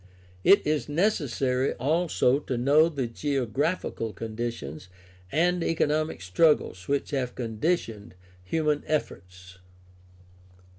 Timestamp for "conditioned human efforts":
7.35-9.59